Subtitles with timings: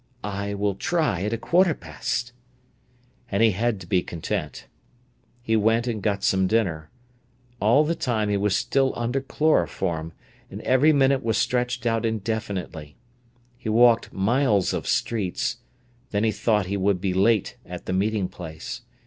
[0.23, 2.33] "I will try at a quarter past."
[3.29, 4.65] And he had to be content.
[5.43, 6.89] He went and got some dinner.
[7.59, 10.13] All the time he was still under chloroform,
[10.49, 12.97] and every minute was stretched out indefinitely.
[13.59, 15.57] He walked miles of streets.
[16.09, 18.81] Then he thought he would be late at the meeting place.